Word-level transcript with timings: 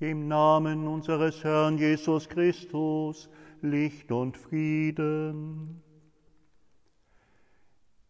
Im 0.00 0.28
Namen 0.28 0.86
unseres 0.86 1.42
Herrn 1.42 1.76
Jesus 1.76 2.28
Christus, 2.28 3.28
Licht 3.62 4.12
und 4.12 4.36
Frieden. 4.36 5.82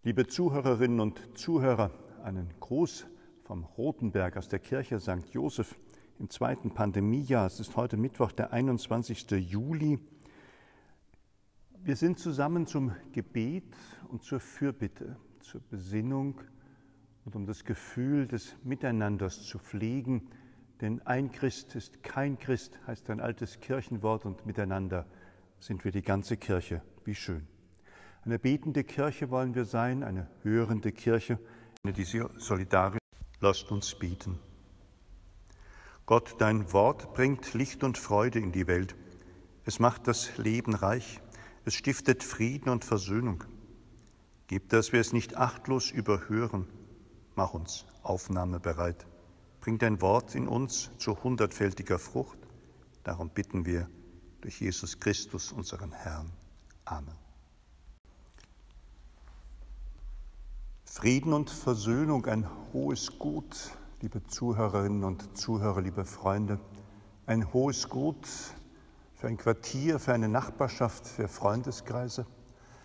Liebe 0.03 0.27
Zuhörerinnen 0.27 1.01
und 1.01 1.39
Zuhörer, 1.39 1.91
einen 2.23 2.53
Gruß 2.61 3.07
vom 3.43 3.65
Rotenberg 3.65 4.37
aus 4.37 4.49
der 4.49 4.59
Kirche 4.59 5.01
St. 5.01 5.33
Joseph 5.33 5.79
im 6.19 6.29
zweiten 6.29 6.75
Pandemiejahr. 6.75 7.47
Es 7.47 7.59
ist 7.59 7.75
heute 7.75 7.97
Mittwoch, 7.97 8.33
der 8.33 8.53
21. 8.53 9.31
Juli. 9.31 9.99
Wir 11.83 11.97
sind 11.97 12.19
zusammen 12.19 12.67
zum 12.67 12.93
Gebet 13.13 13.75
und 14.09 14.23
zur 14.25 14.41
Fürbitte, 14.41 15.17
zur 15.41 15.63
Besinnung 15.71 16.39
und 17.25 17.35
um 17.35 17.47
das 17.47 17.65
Gefühl 17.65 18.27
des 18.27 18.55
Miteinanders 18.63 19.47
zu 19.47 19.59
pflegen, 19.59 20.29
denn 20.81 21.01
ein 21.07 21.33
Christ 21.33 21.75
ist 21.75 22.03
kein 22.03 22.39
Christ, 22.39 22.79
heißt 22.87 23.11
ein 23.11 23.21
altes 23.21 23.61
Kirchenwort, 23.61 24.25
und 24.25 24.47
miteinander 24.47 25.07
sind 25.59 25.85
wir 25.85 25.93
die 25.93 26.03
ganze 26.03 26.37
Kirche. 26.37 26.83
Wie 27.05 27.15
schön. 27.15 27.47
Eine 28.25 28.39
betende 28.39 28.85
Kirche 28.85 29.31
wollen 29.31 29.55
wir 29.55 29.65
sein, 29.65 30.03
eine 30.03 30.29
hörende 30.43 30.93
Kirche, 30.93 31.39
eine, 31.83 31.93
die 31.93 32.05
solidarisch. 32.05 32.99
Lasst 33.41 33.71
uns 33.71 33.95
beten. 33.95 34.39
Gott, 36.07 36.37
dein 36.39 36.73
Wort 36.73 37.13
bringt 37.15 37.55
Licht 37.55 37.85
und 37.85 37.99
Freude 37.99 38.39
in 38.39 38.53
die 38.53 38.67
Welt. 38.67 38.97
Es 39.65 39.79
macht 39.79 40.09
das 40.09 40.39
Leben 40.39 40.75
reich. 40.75 41.21
Es 41.65 41.75
stiftet 41.75 42.25
Frieden 42.25 42.71
und 42.71 42.85
Versöhnung. 42.85 43.45
Gib, 44.47 44.71
dass 44.71 44.93
wir 44.93 45.01
es 45.01 45.13
nicht 45.13 45.37
achtlos 45.37 45.91
überhören. 45.91 46.67
Mach 47.37 47.53
uns 47.53 47.85
aufnahmebereit. 48.03 49.07
Bring 49.61 49.79
dein 49.79 50.01
Wort 50.01 50.35
in 50.35 50.49
uns 50.49 50.91
zu 50.99 51.23
hundertfältiger 51.23 51.99
Frucht. 51.99 52.39
Darum 53.05 53.31
bitten 53.31 53.67
wir 53.67 53.89
durch 54.41 54.61
Jesus 54.61 55.01
Christus, 55.01 55.53
unseren 55.53 55.93
Herrn. 55.93 56.33
Amen. 56.85 57.15
Frieden 60.85 61.33
und 61.33 61.51
Versöhnung, 61.51 62.27
ein 62.27 62.49
hohes 62.73 63.19
Gut, 63.19 63.73
liebe 64.01 64.25
Zuhörerinnen 64.27 65.05
und 65.05 65.37
Zuhörer, 65.37 65.81
liebe 65.81 66.05
Freunde, 66.05 66.59
ein 67.27 67.53
hohes 67.53 67.89
Gut 67.89 68.27
für 69.15 69.27
ein 69.27 69.37
Quartier, 69.37 69.99
für 69.99 70.13
eine 70.13 70.29
Nachbarschaft, 70.29 71.07
für 71.07 71.29
Freundeskreise, 71.29 72.27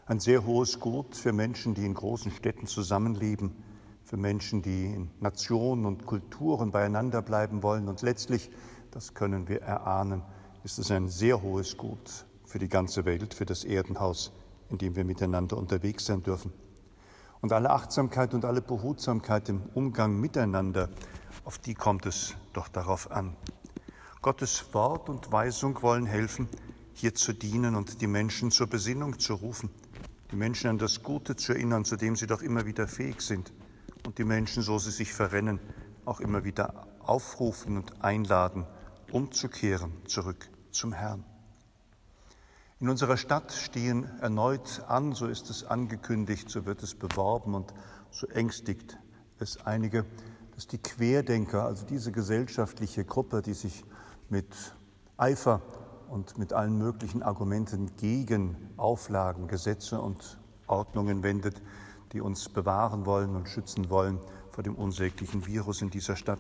ein 0.06 0.20
sehr 0.20 0.46
hohes 0.46 0.80
Gut 0.80 1.16
für 1.16 1.32
Menschen, 1.32 1.74
die 1.74 1.86
in 1.86 1.94
großen 1.94 2.32
Städten 2.32 2.68
zusammenleben, 2.68 3.56
für 4.04 4.18
Menschen, 4.18 4.62
die 4.62 4.94
in 4.94 5.12
Nationen 5.20 5.86
und 5.86 6.06
Kulturen 6.06 6.72
beieinander 6.72 7.22
bleiben 7.22 7.64
wollen. 7.64 7.88
Und 7.88 8.02
letztlich, 8.02 8.52
das 8.92 9.14
können 9.14 9.48
wir 9.48 9.62
erahnen, 9.62 10.22
ist 10.64 10.78
es 10.80 10.92
ein 10.92 11.08
sehr 11.08 11.42
hohes 11.42 11.78
Gut 11.78 12.26
für 12.46 12.60
die 12.60 12.70
ganze 12.70 13.06
Welt, 13.06 13.34
für 13.34 13.46
das 13.46 13.64
Erdenhaus, 13.64 14.32
in 14.70 14.78
dem 14.78 14.96
wir 14.96 15.06
miteinander 15.06 15.58
unterwegs 15.58 16.06
sein 16.06 16.22
dürfen. 16.22 16.52
Und 17.42 17.52
alle 17.52 17.72
Achtsamkeit 17.72 18.34
und 18.34 18.46
alle 18.46 18.62
Behutsamkeit 18.62 19.50
im 19.50 19.64
Umgang 19.74 20.20
miteinander, 20.20 20.90
auf 21.44 21.58
die 21.58 21.74
kommt 21.74 22.06
es 22.06 22.36
doch 22.54 22.68
darauf 22.68 23.12
an. 23.12 23.36
Gottes 24.22 24.74
Wort 24.74 25.10
und 25.10 25.32
Weisung 25.32 25.82
wollen 25.82 26.06
helfen, 26.06 26.48
hier 26.94 27.14
zu 27.16 27.34
dienen 27.34 27.76
und 27.76 28.00
die 28.02 28.08
Menschen 28.08 28.52
zur 28.52 28.68
Besinnung 28.68 29.20
zu 29.20 29.34
rufen, 29.34 29.70
die 30.32 30.38
Menschen 30.38 30.70
an 30.70 30.78
das 30.78 31.04
Gute 31.04 31.36
zu 31.36 31.54
erinnern, 31.54 31.84
zu 31.84 31.98
dem 31.98 32.16
sie 32.16 32.28
doch 32.28 32.42
immer 32.42 32.66
wieder 32.66 32.88
fähig 32.88 33.22
sind 33.22 33.52
und 34.06 34.18
die 34.18 34.24
Menschen, 34.24 34.64
so 34.64 34.78
sie 34.78 34.92
sich 34.92 35.14
verrennen, 35.14 35.60
auch 36.06 36.20
immer 36.20 36.44
wieder 36.44 36.88
aufrufen 37.00 37.78
und 37.78 38.04
einladen, 38.04 38.66
umzukehren 39.12 39.94
zurück 40.06 40.50
zum 40.72 40.94
Herrn. 40.94 41.24
In 42.80 42.90
unserer 42.90 43.16
Stadt 43.16 43.54
stehen 43.54 44.10
erneut 44.20 44.84
an, 44.88 45.14
so 45.14 45.28
ist 45.28 45.50
es 45.50 45.64
angekündigt, 45.64 46.50
so 46.50 46.66
wird 46.66 46.84
es 46.84 46.96
beworben 46.96 47.56
und 47.56 47.74
so 48.12 48.28
ängstigt 48.28 48.98
es 49.40 49.66
einige, 49.66 50.06
dass 50.56 50.68
die 50.68 50.78
Querdenker, 50.78 51.64
also 51.64 51.86
diese 51.86 52.12
gesellschaftliche 52.12 53.06
Gruppe, 53.06 53.42
die 53.42 53.54
sich 53.54 53.86
mit 54.30 54.76
Eifer 55.18 55.62
und 56.10 56.38
mit 56.38 56.54
allen 56.54 56.78
möglichen 56.78 57.24
Argumenten 57.24 57.96
gegen 57.96 58.58
Auflagen, 58.78 59.48
Gesetze 59.48 60.00
und 60.02 60.40
Ordnungen 60.68 61.24
wendet, 61.24 61.62
die 62.14 62.22
uns 62.22 62.48
bewahren 62.48 63.06
wollen 63.06 63.36
und 63.36 63.50
schützen 63.50 63.90
wollen 63.90 64.20
vor 64.52 64.64
dem 64.64 64.76
unsäglichen 64.76 65.46
Virus 65.48 65.82
in 65.82 65.90
dieser 65.90 66.16
Stadt. 66.16 66.40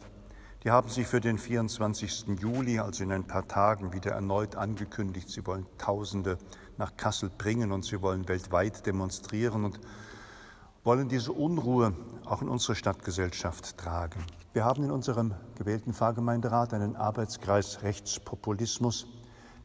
Die 0.63 0.71
haben 0.71 0.87
sich 0.87 1.07
für 1.07 1.19
den 1.19 1.37
24. 1.37 2.39
Juli, 2.39 2.79
also 2.79 3.03
in 3.03 3.11
ein 3.11 3.25
paar 3.25 3.47
Tagen, 3.47 3.91
wieder 3.91 4.11
erneut 4.11 4.55
angekündigt. 4.55 5.29
Sie 5.29 5.45
wollen 5.45 5.65
Tausende 5.77 6.37
nach 6.77 6.95
Kassel 6.95 7.29
bringen 7.29 7.73
und 7.73 7.83
sie 7.83 8.01
wollen 8.01 8.29
weltweit 8.29 8.85
demonstrieren 8.85 9.65
und 9.65 9.79
wollen 10.85 11.09
diese 11.09 11.33
Unruhe 11.33 11.93
auch 12.25 12.41
in 12.41 12.47
unsere 12.47 12.75
Stadtgesellschaft 12.75 13.77
tragen. 13.77 14.23
Wir 14.53 14.63
haben 14.63 14.83
in 14.83 14.91
unserem 14.91 15.33
gewählten 15.55 15.93
Pfarrgemeinderat 15.93 16.73
einen 16.73 16.95
Arbeitskreis 16.95 17.83
Rechtspopulismus 17.83 19.07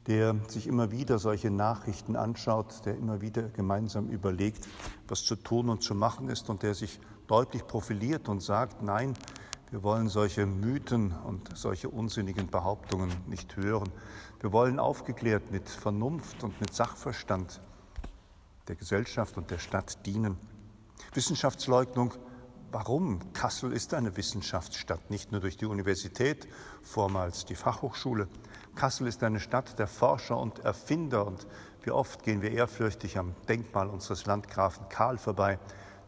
der 0.09 0.35
sich 0.49 0.67
immer 0.67 0.91
wieder 0.91 1.19
solche 1.19 1.51
Nachrichten 1.51 2.17
anschaut, 2.17 2.85
der 2.87 2.97
immer 2.97 3.21
wieder 3.21 3.43
gemeinsam 3.43 4.09
überlegt, 4.09 4.67
was 5.07 5.23
zu 5.23 5.37
tun 5.37 5.69
und 5.69 5.83
zu 5.83 5.95
machen 5.95 6.31
ist 6.31 6.49
und 6.49 6.63
der 6.63 6.75
sich 6.75 6.99
deutlich 7.27 7.67
profiliert 7.67 8.29
und 8.31 8.41
sagt, 8.41 8.83
nein, 8.83 9.15
wir 9.71 9.83
wollen 9.83 10.09
solche 10.09 10.47
Mythen 10.47 11.13
und 11.13 11.55
solche 11.55 11.91
unsinnigen 11.91 12.47
Behauptungen 12.47 13.11
nicht 13.27 13.57
hören. 13.57 13.91
Wir 14.41 14.51
wollen 14.51 14.79
aufgeklärt 14.79 15.51
mit 15.51 15.69
Vernunft 15.69 16.43
und 16.43 16.59
mit 16.59 16.73
Sachverstand 16.73 17.61
der 18.67 18.77
Gesellschaft 18.77 19.37
und 19.37 19.51
der 19.51 19.59
Stadt 19.59 20.07
dienen. 20.07 20.39
Wissenschaftsleugnung 21.13 22.15
Warum? 22.71 23.33
Kassel 23.33 23.73
ist 23.73 23.95
eine 23.95 24.15
Wissenschaftsstadt, 24.19 25.09
nicht 25.11 25.33
nur 25.33 25.41
durch 25.41 25.57
die 25.57 25.65
Universität, 25.65 26.47
vormals 26.83 27.47
die 27.47 27.55
Fachhochschule. 27.55 28.29
Kassel 28.75 29.07
ist 29.07 29.23
eine 29.23 29.41
Stadt 29.41 29.79
der 29.79 29.87
Forscher 29.87 30.37
und 30.37 30.59
Erfinder 30.59 31.27
und 31.27 31.47
wie 31.83 31.93
oft 31.93 32.23
gehen 32.25 32.43
wir 32.43 32.51
ehrfürchtig 32.51 33.17
am 33.17 33.35
Denkmal 33.49 33.89
unseres 33.89 34.27
Landgrafen 34.27 34.87
Karl 34.91 35.17
vorbei, 35.17 35.59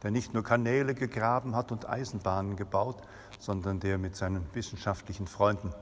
der 0.03 0.10
nicht 0.10 0.34
nur 0.34 0.44
Kanäle 0.44 0.94
gegraben 0.94 1.56
hat 1.56 1.72
und 1.72 1.88
Eisenbahnen 1.88 2.56
gebaut, 2.56 3.00
sondern 3.38 3.81
der 3.81 3.97
mit 3.97 4.15
seinen 4.15 4.44
wissenschaftlichen 4.53 5.27
Freunden 5.27 5.72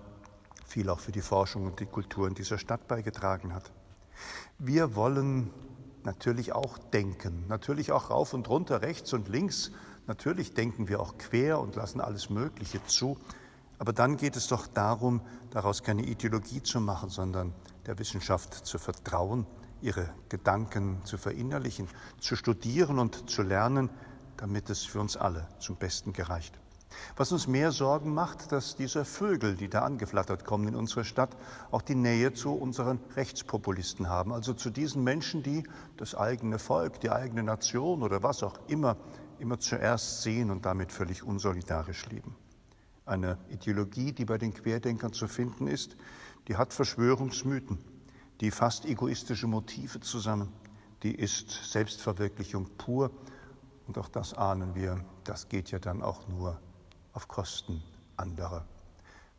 viel 0.64 0.90
auch 0.90 1.00
für 1.00 1.12
die 1.12 1.22
Forschung 1.22 1.66
und 1.66 1.80
die 1.80 1.86
Kultur 1.86 2.28
in 2.28 2.34
dieser 2.34 2.58
Stadt 2.58 2.86
beigetragen 2.86 3.52
hat. 3.52 3.72
Wir 4.58 4.94
wollen 4.94 5.50
natürlich 6.04 6.52
auch 6.52 6.78
denken, 6.78 7.46
natürlich 7.48 7.90
auch 7.90 8.10
rauf 8.10 8.32
und 8.32 8.48
runter, 8.48 8.80
rechts 8.80 9.12
und 9.12 9.28
links 9.28 9.72
Natürlich 10.08 10.54
denken 10.54 10.88
wir 10.88 11.00
auch 11.00 11.18
quer 11.18 11.60
und 11.60 11.76
lassen 11.76 12.00
alles 12.00 12.30
Mögliche 12.30 12.82
zu, 12.86 13.18
aber 13.78 13.92
dann 13.92 14.16
geht 14.16 14.36
es 14.36 14.48
doch 14.48 14.66
darum, 14.66 15.20
daraus 15.50 15.82
keine 15.82 16.02
Ideologie 16.02 16.62
zu 16.62 16.80
machen, 16.80 17.10
sondern 17.10 17.52
der 17.84 17.98
Wissenschaft 17.98 18.54
zu 18.54 18.78
vertrauen, 18.78 19.46
ihre 19.82 20.08
Gedanken 20.30 21.04
zu 21.04 21.18
verinnerlichen, 21.18 21.88
zu 22.20 22.36
studieren 22.36 22.98
und 22.98 23.28
zu 23.28 23.42
lernen, 23.42 23.90
damit 24.38 24.70
es 24.70 24.82
für 24.82 24.98
uns 24.98 25.18
alle 25.18 25.46
zum 25.58 25.76
Besten 25.76 26.14
gereicht. 26.14 26.58
Was 27.16 27.30
uns 27.30 27.46
mehr 27.46 27.70
Sorgen 27.70 28.14
macht, 28.14 28.50
dass 28.50 28.76
diese 28.76 29.04
Vögel, 29.04 29.56
die 29.56 29.68
da 29.68 29.82
angeflattert 29.82 30.46
kommen 30.46 30.68
in 30.68 30.74
unsere 30.74 31.04
Stadt, 31.04 31.36
auch 31.70 31.82
die 31.82 31.94
Nähe 31.94 32.32
zu 32.32 32.54
unseren 32.54 32.98
Rechtspopulisten 33.14 34.08
haben, 34.08 34.32
also 34.32 34.54
zu 34.54 34.70
diesen 34.70 35.04
Menschen, 35.04 35.42
die 35.42 35.64
das 35.98 36.14
eigene 36.14 36.58
Volk, 36.58 36.98
die 37.00 37.10
eigene 37.10 37.42
Nation 37.42 38.02
oder 38.02 38.22
was 38.22 38.42
auch 38.42 38.58
immer 38.68 38.96
immer 39.40 39.58
zuerst 39.58 40.22
sehen 40.22 40.50
und 40.50 40.66
damit 40.66 40.92
völlig 40.92 41.22
unsolidarisch 41.22 42.06
leben. 42.06 42.34
Eine 43.06 43.38
Ideologie, 43.48 44.12
die 44.12 44.24
bei 44.24 44.38
den 44.38 44.52
Querdenkern 44.52 45.12
zu 45.12 45.28
finden 45.28 45.66
ist, 45.66 45.96
die 46.46 46.56
hat 46.56 46.72
Verschwörungsmythen, 46.72 47.78
die 48.40 48.50
fasst 48.50 48.84
egoistische 48.84 49.46
Motive 49.46 50.00
zusammen, 50.00 50.52
die 51.02 51.14
ist 51.14 51.72
Selbstverwirklichung 51.72 52.68
pur 52.76 53.10
und 53.86 53.98
auch 53.98 54.08
das 54.08 54.34
ahnen 54.34 54.74
wir, 54.74 55.04
das 55.24 55.48
geht 55.48 55.70
ja 55.70 55.78
dann 55.78 56.02
auch 56.02 56.28
nur 56.28 56.60
auf 57.12 57.28
Kosten 57.28 57.82
anderer. 58.16 58.66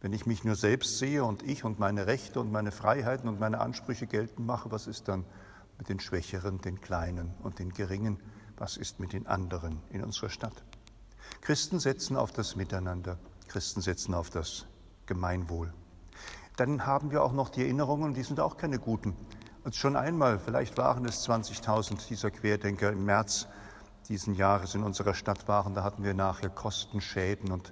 Wenn 0.02 0.14
ich 0.14 0.26
mich 0.26 0.44
nur 0.44 0.56
selbst 0.56 0.98
sehe 0.98 1.24
und 1.24 1.44
ich 1.44 1.64
und 1.64 1.78
meine 1.78 2.08
Rechte 2.08 2.40
und 2.40 2.52
meine 2.52 2.72
Freiheiten 2.72 3.28
und 3.28 3.40
meine 3.40 3.60
Ansprüche 3.60 4.08
geltend 4.08 4.48
mache, 4.48 4.72
was 4.72 4.88
ist 4.88 5.08
dann 5.10 5.26
mit 5.78 5.90
den 5.90 6.00
Schwächeren, 6.00 6.60
den 6.62 6.80
Kleinen 6.80 7.34
und 7.44 7.60
den 7.60 7.72
Geringen? 7.72 8.18
Was 8.60 8.78
ist 8.78 9.00
mit 9.00 9.14
den 9.14 9.26
anderen 9.26 9.82
in 9.90 10.04
unserer 10.04 10.30
Stadt. 10.30 10.64
Christen 11.42 11.80
setzen 11.80 12.18
auf 12.18 12.32
das 12.32 12.56
Miteinander, 12.56 13.18
Christen 13.48 13.82
setzen 13.82 14.14
auf 14.14 14.30
das 14.30 14.66
Gemeinwohl. 15.06 15.74
Dann 16.58 16.86
haben 16.86 17.12
wir 17.12 17.24
auch 17.24 17.32
noch 17.32 17.50
die 17.50 17.62
Erinnerungen, 17.62 18.14
die 18.14 18.24
sind 18.24 18.40
auch 18.40 18.58
keine 18.58 18.80
guten. 18.80 19.16
Und 19.64 19.76
schon 19.76 19.96
einmal, 19.96 20.40
vielleicht 20.40 20.78
waren 20.78 21.06
es 21.06 21.28
20.000 21.28 22.08
dieser 22.08 22.32
Querdenker 22.32 22.92
im 22.92 23.06
März 23.06 23.48
diesen 24.10 24.34
Jahres 24.34 24.76
in 24.76 24.84
unserer 24.84 25.14
Stadt 25.14 25.48
waren, 25.48 25.76
da 25.76 25.84
hatten 25.84 26.04
wir 26.04 26.14
nachher 26.14 26.50
Kostenschäden 26.50 27.52
und 27.52 27.70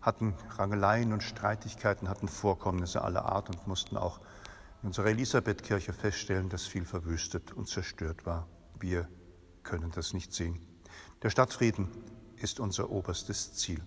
hatten 0.00 0.34
Rangeleien 0.56 1.12
und 1.12 1.22
Streitigkeiten, 1.22 2.08
hatten 2.08 2.28
Vorkommnisse 2.28 3.02
aller 3.02 3.24
Art 3.26 3.48
und 3.48 3.66
mussten 3.66 3.96
auch 3.96 4.20
in 4.82 4.88
unserer 4.88 5.06
Elisabethkirche 5.06 5.92
feststellen, 5.92 6.48
dass 6.48 6.66
viel 6.66 6.84
verwüstet 6.84 7.52
und 7.52 7.68
zerstört 7.68 8.26
war. 8.26 8.46
Wir 8.78 9.08
können 9.66 9.90
das 9.90 10.14
nicht 10.14 10.32
sehen. 10.32 10.58
Der 11.22 11.30
Stadtfrieden 11.30 11.88
ist 12.36 12.60
unser 12.60 12.88
oberstes 12.90 13.52
Ziel. 13.52 13.82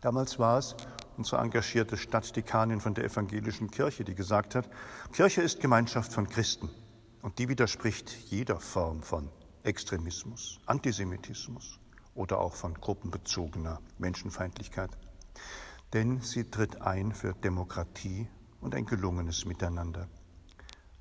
Damals 0.00 0.38
war 0.38 0.58
es 0.58 0.74
unsere 1.16 1.42
engagierte 1.42 1.96
Stadtdekanin 1.96 2.80
von 2.80 2.94
der 2.94 3.04
evangelischen 3.04 3.70
Kirche, 3.70 4.04
die 4.04 4.14
gesagt 4.14 4.54
hat, 4.54 4.68
Kirche 5.12 5.42
ist 5.42 5.60
Gemeinschaft 5.60 6.12
von 6.12 6.28
Christen 6.28 6.70
und 7.22 7.38
die 7.38 7.48
widerspricht 7.48 8.10
jeder 8.30 8.60
Form 8.60 9.02
von 9.02 9.28
Extremismus, 9.64 10.60
Antisemitismus 10.66 11.80
oder 12.14 12.38
auch 12.38 12.54
von 12.54 12.74
gruppenbezogener 12.74 13.80
Menschenfeindlichkeit. 13.98 14.90
Denn 15.92 16.20
sie 16.20 16.44
tritt 16.44 16.80
ein 16.82 17.12
für 17.12 17.34
Demokratie 17.34 18.28
und 18.60 18.74
ein 18.74 18.86
gelungenes 18.86 19.44
Miteinander. 19.44 20.08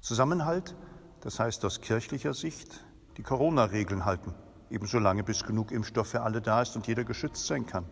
Zusammenhalt, 0.02 0.76
das 1.22 1.40
heißt 1.40 1.64
aus 1.66 1.82
kirchlicher 1.82 2.34
Sicht, 2.34 2.84
die 3.18 3.24
Corona-Regeln 3.24 4.06
halten, 4.06 4.34
ebenso 4.70 5.00
lange 5.00 5.24
bis 5.24 5.44
genug 5.44 5.72
Impfstoff 5.72 6.10
für 6.10 6.22
alle 6.22 6.42
da 6.42 6.62
ist 6.62 6.76
und 6.76 6.88
jeder 6.88 7.04
geschützt 7.04 7.48
sein 7.48 7.66
kann 7.66 7.86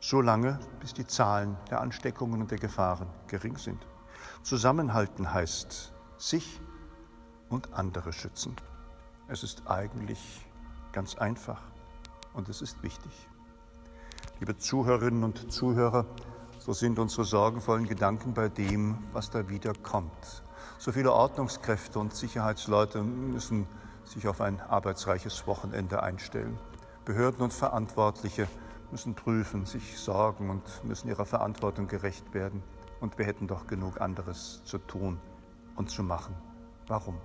so 0.00 0.20
lange, 0.20 0.58
bis 0.80 0.94
die 0.94 1.06
Zahlen 1.06 1.56
der 1.70 1.80
Ansteckungen 1.80 2.40
und 2.40 2.50
der 2.50 2.58
Gefahren 2.58 3.08
gering 3.26 3.56
sind. 3.56 3.86
Zusammenhalten 4.42 5.32
heißt 5.32 5.92
sich 6.16 6.60
und 7.48 7.72
andere 7.74 8.12
schützen. 8.12 8.56
Es 9.28 9.42
ist 9.42 9.64
eigentlich 9.66 10.46
ganz 10.92 11.16
einfach 11.16 11.60
und 12.32 12.48
es 12.48 12.62
ist 12.62 12.82
wichtig. 12.82 13.28
Liebe 14.40 14.56
Zuhörerinnen 14.56 15.24
und 15.24 15.52
Zuhörer, 15.52 16.06
so 16.58 16.72
sind 16.72 16.98
unsere 16.98 17.24
sorgenvollen 17.24 17.86
Gedanken 17.86 18.34
bei 18.34 18.48
dem, 18.48 18.98
was 19.12 19.30
da 19.30 19.48
wieder 19.48 19.72
kommt. 19.74 20.42
So 20.78 20.92
viele 20.92 21.12
Ordnungskräfte 21.12 21.98
und 21.98 22.14
Sicherheitsleute 22.14 23.02
müssen 23.02 23.66
sich 24.08 24.28
auf 24.28 24.40
ein 24.40 24.60
arbeitsreiches 24.60 25.46
Wochenende 25.46 26.02
einstellen. 26.02 26.58
Behörden 27.04 27.42
und 27.42 27.52
Verantwortliche 27.52 28.48
müssen 28.90 29.14
prüfen, 29.14 29.66
sich 29.66 29.98
sorgen 29.98 30.50
und 30.50 30.84
müssen 30.84 31.08
ihrer 31.08 31.26
Verantwortung 31.26 31.88
gerecht 31.88 32.34
werden. 32.34 32.62
Und 33.00 33.18
wir 33.18 33.26
hätten 33.26 33.46
doch 33.46 33.66
genug 33.66 34.00
anderes 34.00 34.62
zu 34.64 34.78
tun 34.78 35.20
und 35.76 35.90
zu 35.90 36.02
machen. 36.02 36.34
Warum? 36.86 37.16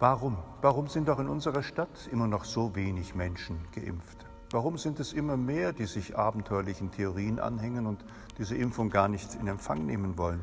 Warum? 0.00 0.36
Warum 0.60 0.88
sind 0.88 1.08
doch 1.08 1.18
in 1.18 1.28
unserer 1.28 1.62
Stadt 1.62 2.08
immer 2.10 2.26
noch 2.26 2.44
so 2.44 2.74
wenig 2.74 3.14
Menschen 3.14 3.60
geimpft? 3.72 4.26
Warum 4.50 4.76
sind 4.78 5.00
es 5.00 5.12
immer 5.12 5.36
mehr, 5.36 5.72
die 5.72 5.86
sich 5.86 6.16
abenteuerlichen 6.16 6.90
Theorien 6.90 7.40
anhängen 7.40 7.86
und 7.86 8.04
diese 8.38 8.56
Impfung 8.56 8.90
gar 8.90 9.08
nicht 9.08 9.34
in 9.34 9.46
Empfang 9.46 9.86
nehmen 9.86 10.18
wollen? 10.18 10.40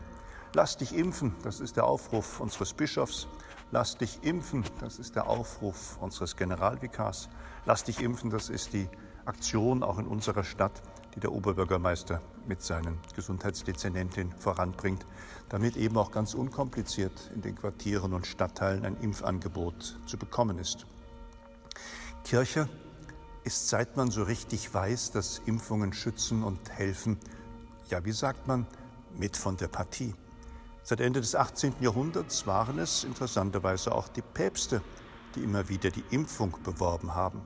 Lass 0.54 0.78
dich 0.78 0.96
impfen, 0.96 1.34
das 1.44 1.60
ist 1.60 1.78
der 1.78 1.86
Aufruf 1.86 2.40
unseres 2.42 2.74
Bischofs. 2.74 3.28
Lass 3.74 3.98
dich 3.98 4.20
impfen, 4.24 4.66
das 4.82 5.00
ist 5.00 5.16
der 5.16 5.28
Aufruf 5.28 5.98
unseres 6.02 6.36
Generalvikars. 6.36 7.30
Lass 7.66 7.86
dich 7.86 8.02
impfen, 8.02 8.30
das 8.30 8.50
ist 8.50 8.74
die 8.74 8.90
Aktion 9.24 9.82
auch 9.82 9.98
in 9.98 10.08
unserer 10.08 10.44
Stadt, 10.44 10.82
die 11.16 11.22
der 11.22 11.32
Oberbürgermeister 11.32 12.22
mit 12.46 12.62
seinen 12.62 13.00
Gesundheitsdezernentin 13.16 14.34
voranbringt, 14.34 15.06
damit 15.48 15.78
eben 15.78 15.98
auch 15.98 16.12
ganz 16.12 16.34
unkompliziert 16.34 17.32
in 17.34 17.42
den 17.42 17.56
Quartieren 17.56 18.12
und 18.12 18.28
Stadtteilen 18.28 18.84
ein 18.84 18.98
Impfangebot 18.98 20.00
zu 20.06 20.18
bekommen 20.18 20.58
ist. 20.58 20.86
Kirche 22.26 22.68
ist, 23.46 23.70
seit 23.70 23.96
man 23.96 24.12
so 24.12 24.24
richtig 24.24 24.74
weiß, 24.74 25.12
dass 25.12 25.42
Impfungen 25.46 25.94
schützen 25.94 26.44
und 26.44 26.70
helfen, 26.72 27.18
ja, 27.90 28.04
wie 28.04 28.12
sagt 28.12 28.48
man, 28.48 28.68
mit 29.18 29.38
von 29.38 29.56
der 29.56 29.70
Partie. 29.70 30.14
Seit 30.84 31.00
Ende 31.00 31.22
des 31.22 31.36
18. 31.36 31.76
Jahrhunderts 31.80 32.48
waren 32.48 32.80
es 32.80 33.04
interessanterweise 33.04 33.94
auch 33.94 34.08
die 34.08 34.24
Päpste, 34.24 34.82
die 35.36 35.44
immer 35.44 35.70
wieder 35.70 35.92
die 35.92 36.04
Impfung 36.10 36.58
beworben 36.64 37.14
haben. 37.14 37.42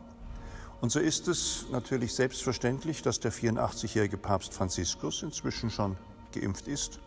Und 0.79 0.91
so 0.91 0.99
ist 0.99 1.27
es 1.27 1.65
natürlich 1.69 2.13
selbstverständlich, 2.13 3.01
dass 3.01 3.19
der 3.19 3.33
84-jährige 3.33 4.17
Papst 4.17 4.53
Franziskus 4.53 5.21
inzwischen 5.21 5.69
schon 5.69 5.97
geimpft 6.33 6.67
ist, 6.67 6.99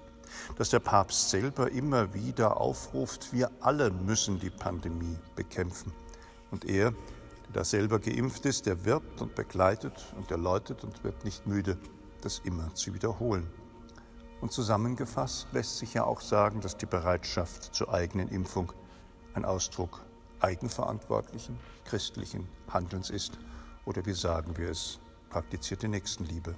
dass 0.56 0.68
der 0.68 0.80
Papst 0.80 1.30
selber 1.30 1.70
immer 1.70 2.12
wieder 2.12 2.60
aufruft, 2.60 3.32
wir 3.32 3.50
alle 3.60 3.90
müssen 3.90 4.38
die 4.38 4.50
Pandemie 4.50 5.16
bekämpfen. 5.34 5.92
Und 6.50 6.66
er, 6.66 6.90
der 6.90 7.52
da 7.52 7.64
selber 7.64 7.98
geimpft 7.98 8.44
ist, 8.44 8.66
der 8.66 8.84
wirbt 8.84 9.22
und 9.22 9.34
begleitet 9.34 10.12
und 10.16 10.30
der 10.30 10.38
läutet 10.38 10.84
und 10.84 11.02
wird 11.04 11.24
nicht 11.24 11.46
müde, 11.46 11.78
das 12.20 12.40
immer 12.44 12.74
zu 12.74 12.92
wiederholen. 12.94 13.48
Und 14.40 14.52
zusammengefasst 14.52 15.48
lässt 15.52 15.78
sich 15.78 15.94
ja 15.94 16.04
auch 16.04 16.20
sagen, 16.20 16.60
dass 16.60 16.76
die 16.76 16.86
Bereitschaft 16.86 17.74
zur 17.74 17.92
eigenen 17.92 18.28
Impfung 18.28 18.72
ein 19.34 19.44
Ausdruck 19.44 20.04
eigenverantwortlichen 20.40 21.58
christlichen 21.84 22.48
Handelns 22.72 23.10
ist 23.10 23.38
oder 23.84 24.04
wie 24.06 24.12
sagen 24.12 24.56
wir 24.56 24.70
es, 24.70 25.00
praktizierte 25.30 25.88
Nächstenliebe. 25.88 26.54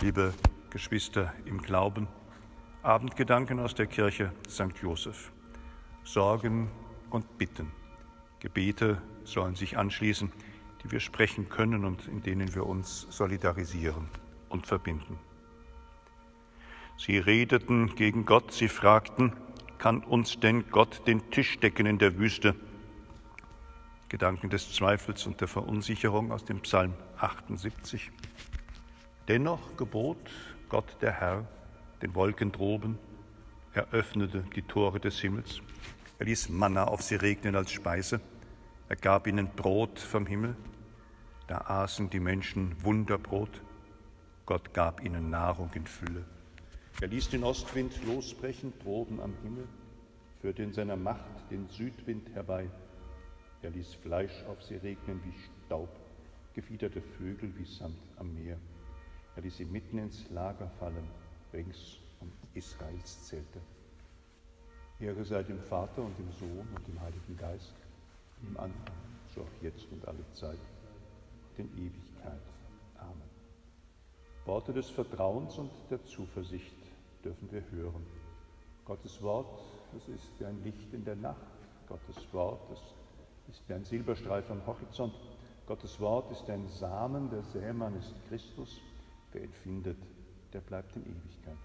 Liebe 0.00 0.32
Geschwister 0.70 1.32
im 1.44 1.60
Glauben, 1.60 2.06
Abendgedanken 2.82 3.60
aus 3.60 3.74
der 3.74 3.86
Kirche 3.86 4.32
St. 4.48 4.76
Joseph. 4.80 5.32
Sorgen 6.04 6.70
und 7.10 7.36
Bitten. 7.36 7.70
Gebete 8.38 9.02
sollen 9.24 9.54
sich 9.54 9.76
anschließen, 9.76 10.32
die 10.82 10.90
wir 10.90 11.00
sprechen 11.00 11.48
können 11.50 11.84
und 11.84 12.08
in 12.08 12.22
denen 12.22 12.54
wir 12.54 12.64
uns 12.64 13.06
solidarisieren 13.10 14.08
und 14.48 14.66
verbinden. 14.66 15.18
Sie 17.00 17.16
redeten 17.16 17.94
gegen 17.94 18.26
Gott, 18.26 18.52
sie 18.52 18.68
fragten, 18.68 19.32
kann 19.78 20.04
uns 20.04 20.38
denn 20.38 20.70
Gott 20.70 21.06
den 21.06 21.30
Tisch 21.30 21.58
decken 21.58 21.86
in 21.86 21.96
der 21.96 22.18
Wüste? 22.18 22.54
Gedanken 24.10 24.50
des 24.50 24.74
Zweifels 24.74 25.26
und 25.26 25.40
der 25.40 25.48
Verunsicherung 25.48 26.30
aus 26.30 26.44
dem 26.44 26.60
Psalm 26.60 26.92
78. 27.16 28.10
Dennoch 29.28 29.78
gebot 29.78 30.18
Gott 30.68 30.98
der 31.00 31.12
Herr 31.12 31.48
den 32.02 32.14
Wolken 32.14 32.52
droben, 32.52 32.98
er 33.72 33.90
öffnete 33.92 34.44
die 34.54 34.62
Tore 34.62 35.00
des 35.00 35.18
Himmels, 35.20 35.62
er 36.18 36.26
ließ 36.26 36.50
Manna 36.50 36.84
auf 36.84 37.00
sie 37.00 37.14
regnen 37.14 37.56
als 37.56 37.72
Speise, 37.72 38.20
er 38.90 38.96
gab 38.96 39.26
ihnen 39.26 39.48
Brot 39.48 39.98
vom 39.98 40.26
Himmel, 40.26 40.54
da 41.46 41.62
aßen 41.62 42.10
die 42.10 42.20
Menschen 42.20 42.76
Wunderbrot, 42.84 43.62
Gott 44.44 44.74
gab 44.74 45.02
ihnen 45.02 45.30
Nahrung 45.30 45.70
in 45.72 45.86
Fülle. 45.86 46.26
Er 47.00 47.08
ließ 47.08 47.30
den 47.30 47.44
Ostwind 47.44 47.92
losbrechen 48.04 48.72
droben 48.82 49.20
am 49.20 49.34
Himmel, 49.42 49.66
führte 50.40 50.62
in 50.62 50.72
seiner 50.72 50.96
Macht 50.96 51.50
den 51.50 51.68
Südwind 51.68 52.28
herbei, 52.34 52.68
er 53.62 53.70
ließ 53.70 53.94
Fleisch 53.94 54.44
auf 54.46 54.62
sie 54.62 54.76
regnen 54.76 55.20
wie 55.24 55.34
Staub, 55.66 55.90
gefiederte 56.54 57.02
Vögel 57.02 57.52
wie 57.58 57.64
Sand 57.64 57.98
am 58.16 58.34
Meer. 58.34 58.58
Er 59.36 59.42
ließ 59.42 59.58
sie 59.58 59.66
mitten 59.66 59.98
ins 59.98 60.30
Lager 60.30 60.70
fallen, 60.78 61.06
rings 61.52 61.98
um 62.20 62.32
Israels 62.54 63.26
Zelte. 63.26 63.60
Ehre 64.98 65.24
sei 65.24 65.42
dem 65.42 65.60
Vater 65.60 66.02
und 66.02 66.18
dem 66.18 66.32
Sohn 66.32 66.68
und 66.74 66.86
dem 66.86 67.00
Heiligen 67.00 67.36
Geist, 67.36 67.74
im 68.42 68.56
Anfang, 68.56 68.96
so 69.34 69.42
auch 69.42 69.62
jetzt 69.62 69.86
und 69.92 70.06
alle 70.08 70.24
Zeit, 70.32 70.58
in 71.58 71.70
Ewigkeit. 71.76 72.40
Amen. 72.98 73.30
Worte 74.46 74.72
des 74.72 74.88
Vertrauens 74.88 75.58
und 75.58 75.70
der 75.90 76.02
Zuversicht 76.04 76.76
dürfen 77.24 77.50
wir 77.50 77.62
hören. 77.70 78.06
Gottes 78.84 79.20
Wort, 79.22 79.60
das 79.92 80.08
ist 80.08 80.28
wie 80.38 80.46
ein 80.46 80.62
Licht 80.62 80.92
in 80.92 81.04
der 81.04 81.16
Nacht. 81.16 81.36
Gottes 81.88 82.32
Wort, 82.32 82.60
das 82.70 82.80
ist 83.48 83.68
wie 83.68 83.74
ein 83.74 83.84
Silberstreif 83.84 84.50
am 84.50 84.64
Horizont. 84.66 85.14
Gottes 85.66 86.00
Wort 86.00 86.30
ist 86.32 86.48
ein 86.50 86.66
Samen, 86.68 87.30
der 87.30 87.42
Sämann 87.42 87.96
ist 87.96 88.14
Christus. 88.28 88.80
Wer 89.32 89.44
ihn 89.44 89.52
findet, 89.62 89.98
der 90.52 90.60
bleibt 90.60 90.96
in 90.96 91.02
Ewigkeit. 91.02 91.56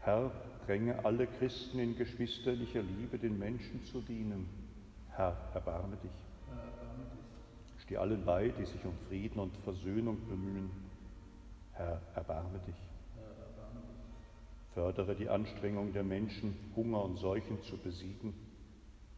Herr, 0.00 0.30
dränge 0.66 1.04
alle 1.04 1.26
Christen 1.26 1.78
in 1.78 1.96
geschwisterlicher 1.96 2.82
Liebe 2.82 3.18
den 3.18 3.38
Menschen 3.38 3.84
zu 3.84 4.00
dienen. 4.00 4.48
Herr, 5.10 5.36
erbarme 5.52 5.96
dich. 5.96 6.10
Steh 7.78 7.96
allen 7.96 8.24
bei, 8.24 8.48
die 8.48 8.64
sich 8.64 8.84
um 8.84 8.96
Frieden 9.08 9.40
und 9.40 9.56
Versöhnung 9.58 10.16
bemühen. 10.28 10.89
Herr, 11.80 12.02
erbarme 12.14 12.58
dich. 12.66 12.76
Fördere 14.74 15.16
die 15.16 15.30
Anstrengung 15.30 15.94
der 15.94 16.04
Menschen, 16.04 16.54
Hunger 16.76 17.02
und 17.02 17.16
Seuchen 17.16 17.62
zu 17.62 17.78
besiegen 17.78 18.34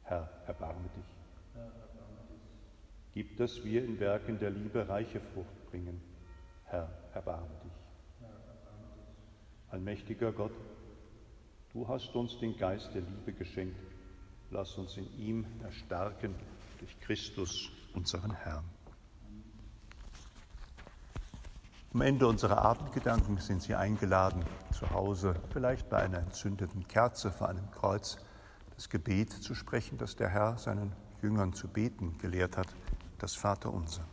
Herr, 0.04 0.28
erbarme 0.46 0.88
dich. 0.96 1.04
Gib, 3.14 3.36
dass 3.36 3.64
wir 3.64 3.84
in 3.84 3.98
Werken 3.98 4.38
der 4.38 4.50
Liebe 4.50 4.88
reiche 4.88 5.20
Frucht 5.20 5.70
bringen. 5.70 6.00
Herr, 6.66 6.88
erbarme 7.14 7.48
dich. 7.64 8.28
Allmächtiger 9.70 10.32
Gott, 10.32 10.52
du 11.72 11.88
hast 11.88 12.14
uns 12.14 12.38
den 12.38 12.56
Geist 12.56 12.94
der 12.94 13.02
Liebe 13.02 13.32
geschenkt. 13.32 13.80
Lass 14.50 14.76
uns 14.76 14.96
in 14.96 15.08
ihm 15.18 15.46
erstarken 15.62 16.34
durch 16.78 17.00
Christus, 17.00 17.72
unseren 17.94 18.34
Herrn. 18.34 18.64
Am 21.94 22.00
Ende 22.00 22.26
unserer 22.26 22.62
Abendgedanken 22.62 23.36
sind 23.36 23.62
Sie 23.62 23.74
eingeladen, 23.74 24.42
zu 24.72 24.90
Hause 24.90 25.34
vielleicht 25.50 25.90
bei 25.90 25.98
einer 25.98 26.18
entzündeten 26.18 26.88
Kerze 26.88 27.30
vor 27.30 27.50
einem 27.50 27.70
Kreuz 27.70 28.16
das 28.74 28.88
Gebet 28.88 29.30
zu 29.30 29.54
sprechen, 29.54 29.98
das 29.98 30.16
der 30.16 30.30
Herr 30.30 30.56
seinen 30.56 30.92
Jüngern 31.20 31.52
zu 31.52 31.68
beten 31.68 32.16
gelehrt 32.16 32.56
hat, 32.56 32.68
das 33.18 33.34
Vaterunser. 33.34 34.04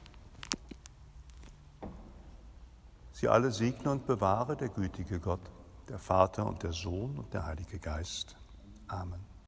Sie 3.13 3.29
alle 3.29 3.51
segne 3.51 3.91
und 3.91 4.05
bewahre 4.05 4.57
der 4.57 4.69
gütige 4.69 5.21
Gott, 5.21 5.51
der 5.87 5.99
Vater 5.99 6.45
und 6.45 6.61
der 6.63 6.73
Sohn 6.73 7.17
und 7.17 7.33
der 7.33 7.45
Heilige 7.45 7.79
Geist. 7.79 8.35
Amen. 8.89 9.28